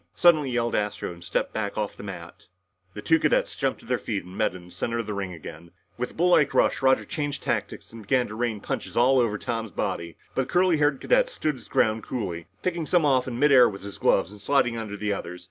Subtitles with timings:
[0.15, 2.47] suddenly yelled Astro and stepped back off the mat.
[2.95, 5.31] The two cadets jumped to their feet and met in the center of the ring
[5.31, 5.69] again.
[5.95, 9.37] With a bull like rush, Roger changed tactics and began to rain punches all over
[9.37, 13.37] Tom's body, but the curly haired cadet stood his ground coolly, picking some off in
[13.37, 15.39] mid air with his gloves and sliding under the others.